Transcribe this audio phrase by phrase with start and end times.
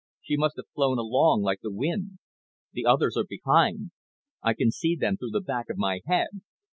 [0.23, 2.17] She must have flown along like the wind.
[2.73, 3.91] The others are behind.
[4.41, 6.29] I can see them through the back of my head.